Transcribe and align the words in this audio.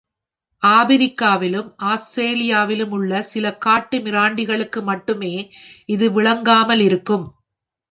ஆபிரிக்காவிலும், 0.63 1.69
ஆஸ்திரேலியாவிலுமுள்ள 1.83 3.19
சில 3.19 3.53
காட்டு 3.57 3.99
மிராண்டிகளுக்கு 3.99 4.81
மட்டுமே 4.81 5.33
இது 5.85 6.21
விளங்காமலிருக்கும். 6.21 7.25